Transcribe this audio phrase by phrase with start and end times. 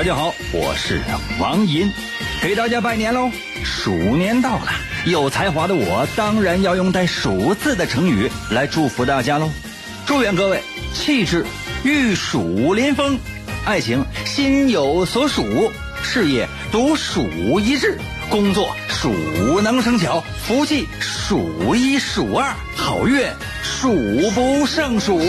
[0.00, 1.02] 大家好，我是
[1.38, 1.92] 王银，
[2.40, 3.30] 给大家拜年喽！
[3.62, 4.72] 鼠年到了，
[5.04, 9.50] 有才华的我当然要用带“鼠”字的成语来祝福大家喽！
[10.06, 10.62] 祝愿各位
[10.94, 11.44] 气质
[11.84, 13.18] 玉鼠临风，
[13.66, 15.70] 爱情心有所属，
[16.02, 17.98] 事业独属一帜，
[18.30, 23.22] 工作鼠能生巧，福气数一数二，好运
[23.62, 23.94] 数
[24.30, 25.20] 不胜数。